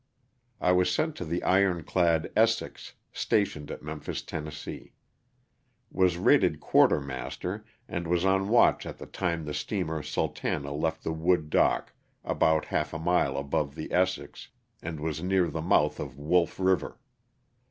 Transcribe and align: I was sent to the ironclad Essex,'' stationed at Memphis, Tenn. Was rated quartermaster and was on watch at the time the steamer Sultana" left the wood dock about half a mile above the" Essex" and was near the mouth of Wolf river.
I 0.59 0.71
was 0.71 0.91
sent 0.91 1.15
to 1.17 1.25
the 1.25 1.43
ironclad 1.43 2.31
Essex,'' 2.35 2.95
stationed 3.13 3.69
at 3.69 3.83
Memphis, 3.83 4.23
Tenn. 4.23 4.49
Was 5.91 6.17
rated 6.17 6.59
quartermaster 6.59 7.63
and 7.87 8.07
was 8.07 8.25
on 8.25 8.49
watch 8.49 8.87
at 8.87 8.97
the 8.97 9.05
time 9.05 9.45
the 9.45 9.53
steamer 9.53 10.01
Sultana" 10.01 10.71
left 10.73 11.03
the 11.03 11.13
wood 11.13 11.51
dock 11.51 11.93
about 12.23 12.65
half 12.65 12.95
a 12.95 12.97
mile 12.97 13.37
above 13.37 13.75
the" 13.75 13.91
Essex" 13.93 14.47
and 14.81 14.99
was 14.99 15.21
near 15.21 15.51
the 15.51 15.61
mouth 15.61 15.99
of 15.99 16.17
Wolf 16.17 16.59
river. 16.59 16.97